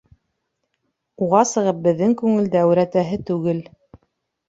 Уға 1.27 1.43
сығып 1.51 1.85
беҙҙең 1.85 2.17
күңелде 2.25 2.63
әүрәтәһе 2.65 3.25
түгел. 3.33 3.65